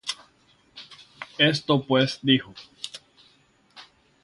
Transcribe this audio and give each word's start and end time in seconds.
Esto 1.37 1.83
pues 1.85 2.17
digo: 2.23 2.55